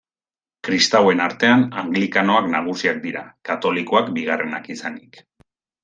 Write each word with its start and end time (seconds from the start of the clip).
Kristauen 0.67 1.21
artean, 1.25 1.65
anglikanoak 1.83 2.49
nagusiak 2.55 2.99
dira, 3.07 3.25
katolikoak 3.51 4.11
bigarrenak 4.19 4.73
izanik. 4.79 5.27